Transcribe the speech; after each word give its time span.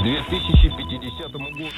2050 0.00 1.28
году... 1.28 1.68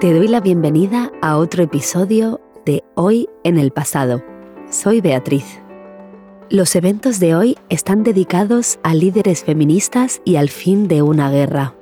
Te 0.00 0.14
doy 0.14 0.28
la 0.28 0.40
bienvenida 0.40 1.12
a 1.20 1.36
otro 1.36 1.62
episodio 1.62 2.40
de 2.64 2.82
Hoy 2.94 3.28
en 3.44 3.58
el 3.58 3.70
pasado. 3.70 4.24
Soy 4.70 5.00
Beatriz. 5.00 5.60
Los 6.51 6.75
eventos 6.75 7.19
de 7.19 7.33
hoy 7.33 7.57
están 7.69 8.03
dedicados 8.03 8.77
a 8.83 8.93
líderes 8.93 9.43
feministas 9.43 10.21
y 10.25 10.35
al 10.35 10.49
fin 10.49 10.87
de 10.87 11.01
una 11.01 11.31
guerra. 11.31 11.73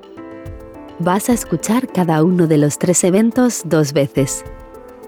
Vas 0.99 1.30
a 1.30 1.34
escuchar 1.34 1.91
cada 1.91 2.23
uno 2.23 2.48
de 2.48 2.58
los 2.58 2.80
tres 2.80 3.04
eventos 3.04 3.63
dos 3.66 3.91
veces. 3.91 4.45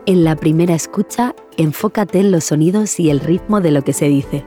En 0.05 0.25
la 0.25 0.35
primera 0.35 0.75
escucha, 0.75 1.35
enfócate 1.55 2.19
en 2.19 2.31
los 2.31 2.43
sonidos 2.43 2.99
y 2.99 3.09
el 3.09 3.21
ritmo 3.21 3.61
de 3.61 3.71
lo 3.71 3.81
que 3.81 3.93
se 3.93 4.09
dice. 4.09 4.43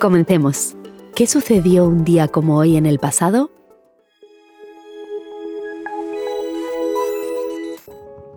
Comencemos. 0.00 0.74
¿Qué 1.14 1.28
sucedió 1.28 1.86
un 1.86 2.02
día 2.02 2.26
como 2.26 2.58
hoy 2.58 2.76
en 2.76 2.86
el 2.86 2.98
pasado? 2.98 3.52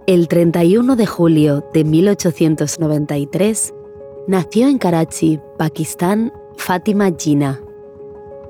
El 0.06 0.28
31 0.28 0.96
de 0.96 1.06
julio 1.08 1.66
de 1.74 1.84
1893 1.84 3.74
nació 4.28 4.68
en 4.68 4.78
Karachi, 4.78 5.40
Pakistán, 5.58 6.34
Fátima 6.58 7.12
Jinnah. 7.18 7.62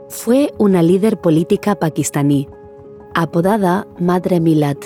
Fue 0.09 0.53
una 0.57 0.81
líder 0.81 1.19
política 1.19 1.75
pakistaní, 1.75 2.47
apodada 3.13 3.87
Madre 3.99 4.39
Milad 4.39 4.77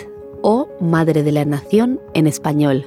o 0.42 0.68
Madre 0.80 1.24
de 1.24 1.32
la 1.32 1.46
Nación 1.46 2.00
en 2.14 2.28
español. 2.28 2.86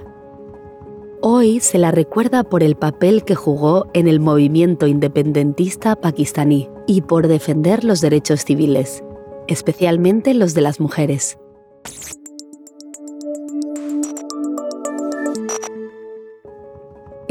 Hoy 1.20 1.60
se 1.60 1.78
la 1.78 1.92
recuerda 1.92 2.42
por 2.42 2.64
el 2.64 2.74
papel 2.74 3.22
que 3.24 3.36
jugó 3.36 3.86
en 3.92 4.08
el 4.08 4.18
movimiento 4.18 4.88
independentista 4.88 5.94
pakistaní 5.94 6.68
y 6.88 7.02
por 7.02 7.28
defender 7.28 7.84
los 7.84 8.00
derechos 8.00 8.44
civiles, 8.44 9.04
especialmente 9.46 10.34
los 10.34 10.54
de 10.54 10.62
las 10.62 10.80
mujeres. 10.80 11.38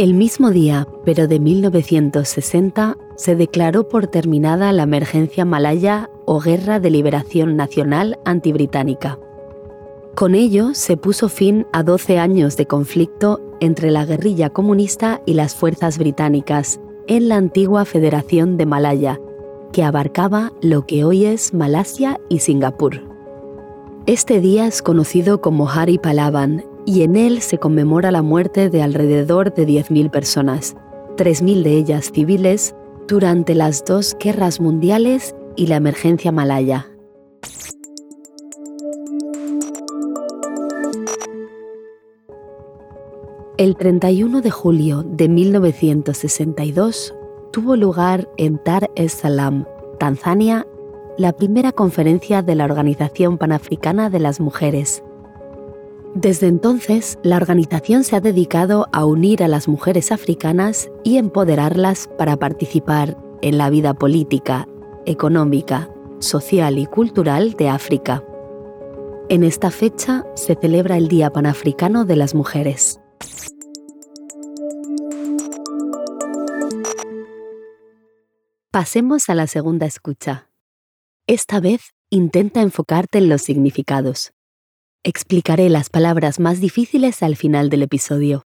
El 0.01 0.15
mismo 0.15 0.49
día, 0.49 0.87
pero 1.05 1.27
de 1.27 1.39
1960, 1.39 2.97
se 3.17 3.35
declaró 3.35 3.87
por 3.87 4.07
terminada 4.07 4.71
la 4.71 4.81
emergencia 4.81 5.45
malaya 5.45 6.09
o 6.25 6.39
Guerra 6.39 6.79
de 6.79 6.89
Liberación 6.89 7.55
Nacional 7.55 8.17
antibritánica. 8.25 9.19
Con 10.15 10.33
ello 10.33 10.73
se 10.73 10.97
puso 10.97 11.29
fin 11.29 11.67
a 11.71 11.83
12 11.83 12.17
años 12.17 12.57
de 12.57 12.65
conflicto 12.65 13.39
entre 13.59 13.91
la 13.91 14.03
guerrilla 14.03 14.49
comunista 14.49 15.21
y 15.27 15.35
las 15.35 15.53
fuerzas 15.53 15.99
británicas 15.99 16.79
en 17.05 17.29
la 17.29 17.35
antigua 17.35 17.85
Federación 17.85 18.57
de 18.57 18.65
Malaya, 18.65 19.19
que 19.71 19.83
abarcaba 19.83 20.51
lo 20.63 20.87
que 20.87 21.03
hoy 21.03 21.25
es 21.25 21.53
Malasia 21.53 22.19
y 22.27 22.39
Singapur. 22.39 23.03
Este 24.07 24.41
día 24.41 24.65
es 24.65 24.81
conocido 24.81 25.41
como 25.41 25.69
Hari 25.69 25.99
Palavan 25.99 26.65
y 26.85 27.03
en 27.03 27.15
él 27.15 27.41
se 27.41 27.57
conmemora 27.57 28.11
la 28.11 28.21
muerte 28.21 28.69
de 28.69 28.81
alrededor 28.81 29.53
de 29.53 29.67
10.000 29.67 30.09
personas, 30.09 30.75
3.000 31.17 31.63
de 31.63 31.77
ellas 31.77 32.11
civiles, 32.13 32.75
durante 33.07 33.55
las 33.55 33.83
dos 33.85 34.15
guerras 34.19 34.59
mundiales 34.59 35.35
y 35.55 35.67
la 35.67 35.75
emergencia 35.75 36.31
malaya. 36.31 36.87
El 43.57 43.75
31 43.75 44.41
de 44.41 44.49
julio 44.49 45.03
de 45.03 45.29
1962 45.29 47.13
tuvo 47.51 47.75
lugar 47.75 48.27
en 48.37 48.59
Dar 48.65 48.89
es 48.95 49.11
Salaam, 49.11 49.65
Tanzania, 49.99 50.65
la 51.17 51.33
primera 51.33 51.71
conferencia 51.71 52.41
de 52.41 52.55
la 52.55 52.65
Organización 52.65 53.37
Panafricana 53.37 54.09
de 54.09 54.19
las 54.19 54.39
Mujeres, 54.39 55.03
desde 56.13 56.47
entonces, 56.47 57.17
la 57.23 57.37
organización 57.37 58.03
se 58.03 58.17
ha 58.17 58.19
dedicado 58.19 58.89
a 58.91 59.05
unir 59.05 59.43
a 59.43 59.47
las 59.47 59.69
mujeres 59.69 60.11
africanas 60.11 60.89
y 61.05 61.17
empoderarlas 61.17 62.09
para 62.17 62.35
participar 62.37 63.17
en 63.41 63.57
la 63.57 63.69
vida 63.69 63.93
política, 63.93 64.67
económica, 65.05 65.89
social 66.19 66.77
y 66.79 66.85
cultural 66.85 67.53
de 67.53 67.69
África. 67.69 68.25
En 69.29 69.45
esta 69.45 69.71
fecha 69.71 70.25
se 70.35 70.55
celebra 70.55 70.97
el 70.97 71.07
Día 71.07 71.31
Panafricano 71.31 72.03
de 72.03 72.17
las 72.17 72.35
Mujeres. 72.35 72.99
Pasemos 78.69 79.29
a 79.29 79.35
la 79.35 79.47
segunda 79.47 79.85
escucha. 79.85 80.49
Esta 81.25 81.61
vez 81.61 81.93
intenta 82.09 82.61
enfocarte 82.61 83.17
en 83.17 83.29
los 83.29 83.41
significados. 83.41 84.33
Explicaré 85.03 85.67
las 85.69 85.89
palabras 85.89 86.39
más 86.39 86.59
difíciles 86.59 87.23
al 87.23 87.35
final 87.35 87.71
del 87.71 87.81
episodio. 87.81 88.43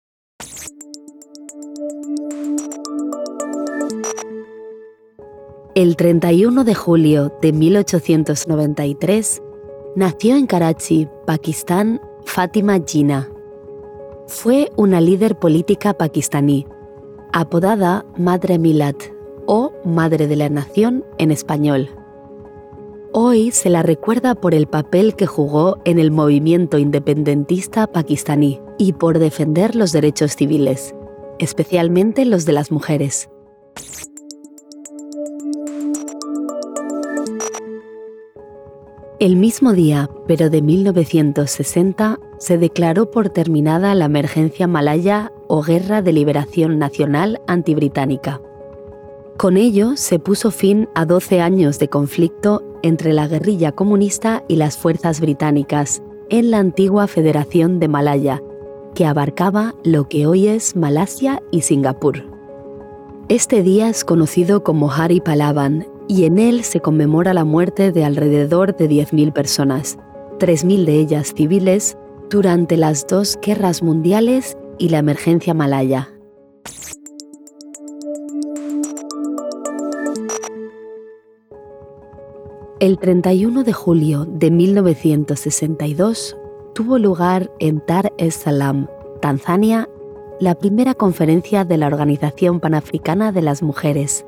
El 5.76 5.96
31 5.96 6.66
de 6.66 6.76
julio 6.76 7.32
de 7.42 7.54
1893 7.54 9.42
nació 9.96 10.36
en 10.36 10.46
Karachi, 10.46 11.08
Pakistán, 11.26 12.02
Fátima 12.26 12.78
Jinnah. 12.86 13.30
Fue 14.28 14.74
una 14.76 15.00
líder 15.00 15.40
política 15.40 15.94
pakistaní, 15.94 16.68
apodada 17.32 18.06
Madre 18.18 18.60
Milad 18.60 18.96
o 19.46 19.72
Madre 19.86 20.28
de 20.28 20.36
la 20.36 20.50
Nación 20.50 21.06
en 21.18 21.32
español. 21.32 22.01
Hoy 23.14 23.52
se 23.52 23.70
la 23.70 23.84
recuerda 23.84 24.36
por 24.36 24.56
el 24.56 24.68
papel 24.68 25.18
que 25.18 25.26
jugó 25.26 25.80
en 25.84 26.00
el 26.00 26.12
movimiento 26.12 26.78
independentista 26.78 27.86
pakistaní 27.86 28.62
y 28.78 28.94
por 28.94 29.20
defender 29.20 29.76
los 29.76 29.92
derechos 29.92 30.38
civiles, 30.38 30.96
especialmente 31.38 32.24
los 32.24 32.46
de 32.46 32.54
las 32.54 32.72
mujeres. 32.72 33.30
El 39.20 39.36
mismo 39.36 39.74
día, 39.74 40.10
pero 40.26 40.50
de 40.50 40.62
1960, 40.62 42.18
se 42.40 42.58
declaró 42.58 43.12
por 43.12 43.28
terminada 43.28 43.94
la 43.94 44.06
emergencia 44.06 44.68
malaya 44.68 45.34
o 45.50 45.62
Guerra 45.62 46.02
de 46.02 46.14
Liberación 46.14 46.80
Nacional 46.80 47.42
antibritánica. 47.46 48.40
Con 49.42 49.58
ello 49.58 49.94
se 49.96 50.20
puso 50.20 50.52
fin 50.52 50.88
a 50.94 51.04
12 51.08 51.42
años 51.42 51.80
de 51.80 51.88
conflicto 51.88 52.62
entre 52.84 53.12
la 53.12 53.28
guerrilla 53.28 53.72
comunista 53.72 54.44
y 54.48 54.58
las 54.58 54.78
fuerzas 54.78 55.20
británicas 55.20 56.04
en 56.30 56.52
la 56.52 56.60
antigua 56.60 57.08
Federación 57.08 57.80
de 57.80 57.88
Malaya, 57.88 58.40
que 58.94 59.08
abarcaba 59.08 59.74
lo 59.84 60.08
que 60.08 60.28
hoy 60.28 60.48
es 60.48 60.76
Malasia 60.76 61.42
y 61.50 61.62
Singapur. 61.62 62.24
Este 63.30 63.64
día 63.64 63.90
es 63.90 64.06
conocido 64.06 64.64
como 64.64 64.92
Hari 64.92 65.22
Palavan 65.22 65.88
y 66.08 66.26
en 66.26 66.38
él 66.38 66.64
se 66.64 66.80
conmemora 66.80 67.34
la 67.34 67.44
muerte 67.44 67.92
de 67.92 68.06
alrededor 68.06 68.78
de 68.78 68.88
10.000 68.88 69.34
personas, 69.34 69.98
3.000 70.38 70.86
de 70.86 71.00
ellas 71.00 71.34
civiles, 71.36 71.98
durante 72.30 72.78
las 72.78 73.08
dos 73.08 73.40
guerras 73.42 73.82
mundiales 73.82 74.56
y 74.78 74.90
la 74.90 75.00
emergencia 75.00 75.56
malaya. 75.56 76.11
El 82.82 82.98
31 82.98 83.64
de 83.64 83.74
julio 83.74 84.26
de 84.26 84.50
1962 84.50 86.36
tuvo 86.74 86.98
lugar 86.98 87.52
en 87.60 87.84
Dar 87.86 88.12
es 88.18 88.34
Salaam, 88.34 88.88
Tanzania, 89.22 89.88
la 90.40 90.56
primera 90.56 90.96
conferencia 90.96 91.64
de 91.64 91.78
la 91.78 91.86
Organización 91.86 92.60
Panafricana 92.60 93.32
de 93.32 93.44
las 93.44 93.62
Mujeres. 93.62 94.26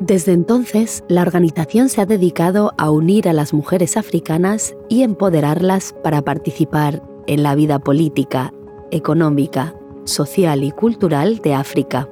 Desde 0.00 0.32
entonces, 0.32 1.04
la 1.06 1.20
organización 1.20 1.90
se 1.90 2.00
ha 2.00 2.06
dedicado 2.06 2.72
a 2.78 2.90
unir 2.90 3.28
a 3.28 3.34
las 3.34 3.52
mujeres 3.52 3.98
africanas 3.98 4.74
y 4.88 5.02
empoderarlas 5.02 5.94
para 6.02 6.22
participar 6.22 7.02
en 7.26 7.42
la 7.42 7.54
vida 7.54 7.78
política, 7.78 8.54
económica, 8.90 9.74
social 10.04 10.64
y 10.64 10.70
cultural 10.70 11.40
de 11.40 11.52
África. 11.52 12.08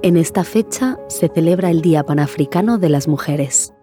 En 0.00 0.16
esta 0.16 0.42
fecha 0.42 0.98
se 1.08 1.28
celebra 1.28 1.68
el 1.68 1.82
Día 1.82 2.06
Panafricano 2.06 2.78
de 2.78 2.88
las 2.88 3.08
Mujeres. 3.08 3.74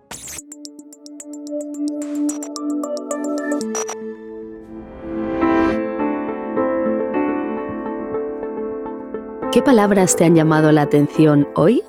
¿Qué 9.51 9.63
palabras 9.63 10.15
te 10.15 10.25
han 10.25 10.35
llamado 10.35 10.71
la 10.71 10.83
atención 10.83 11.47
hoy? 11.55 11.81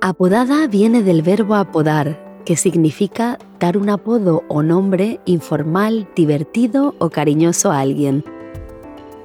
Apodada 0.00 0.66
viene 0.66 1.02
del 1.02 1.20
verbo 1.20 1.54
apodar, 1.54 2.40
que 2.46 2.56
significa 2.56 3.38
dar 3.60 3.76
un 3.76 3.90
apodo 3.90 4.42
o 4.48 4.62
nombre 4.62 5.20
informal, 5.26 6.08
divertido 6.16 6.94
o 6.98 7.10
cariñoso 7.10 7.70
a 7.70 7.80
alguien. 7.80 8.24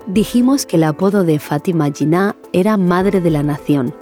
Dijimos 0.06 0.66
que 0.66 0.76
el 0.76 0.84
apodo 0.84 1.24
de 1.24 1.40
Fátima 1.40 1.90
Jinnah 1.92 2.36
era 2.52 2.78
Madre 2.78 3.22
de 3.22 3.32
la 3.32 3.42
Nación. 3.42 3.94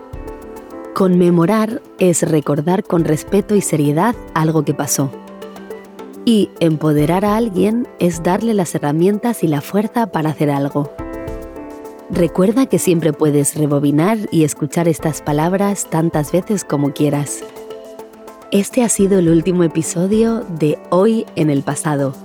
Conmemorar 0.95 1.81
es 1.99 2.21
recordar 2.21 2.85
con 2.85 3.03
respeto 3.03 3.53
y 3.53 3.59
seriedad 3.59 4.15
algo 4.33 4.63
que 4.63 4.73
pasó. 4.73 5.11
Y 6.23 6.51
empoderar 6.61 7.25
a 7.25 7.35
alguien 7.35 7.85
es 7.99 8.23
darle 8.23 8.53
las 8.53 8.73
herramientas 8.75 9.43
y 9.43 9.49
la 9.49 9.59
fuerza 9.59 10.07
para 10.07 10.29
hacer 10.29 10.49
algo. 10.49 10.89
Recuerda 12.09 12.67
que 12.67 12.79
siempre 12.79 13.11
puedes 13.11 13.55
rebobinar 13.57 14.19
y 14.31 14.45
escuchar 14.45 14.87
estas 14.87 15.21
palabras 15.21 15.89
tantas 15.89 16.31
veces 16.31 16.63
como 16.63 16.93
quieras. 16.93 17.43
Este 18.51 18.81
ha 18.81 18.87
sido 18.87 19.19
el 19.19 19.27
último 19.27 19.65
episodio 19.65 20.45
de 20.47 20.79
Hoy 20.91 21.25
en 21.35 21.49
el 21.49 21.61
pasado. 21.63 22.15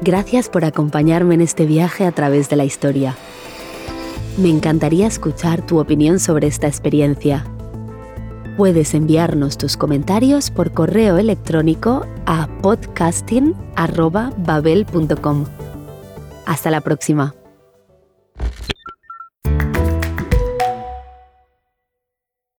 Gracias 0.00 0.48
por 0.48 0.64
acompañarme 0.64 1.34
en 1.34 1.42
este 1.42 1.66
viaje 1.66 2.06
a 2.06 2.12
través 2.12 2.48
de 2.48 2.56
la 2.56 2.64
historia. 2.64 3.14
Me 4.38 4.48
encantaría 4.48 5.06
escuchar 5.06 5.60
tu 5.66 5.78
opinión 5.78 6.18
sobre 6.18 6.46
esta 6.46 6.66
experiencia. 6.66 7.44
Puedes 8.56 8.94
enviarnos 8.94 9.58
tus 9.58 9.76
comentarios 9.76 10.50
por 10.50 10.72
correo 10.72 11.18
electrónico 11.18 12.06
a 12.24 12.48
podcasting.babel.com. 12.62 15.44
Hasta 16.46 16.70
la 16.70 16.80
próxima. 16.80 17.34